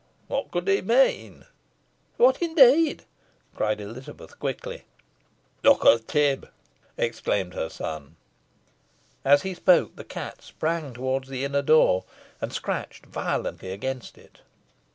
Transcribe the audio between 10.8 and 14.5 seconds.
towards the inner door, and scratched violently against it.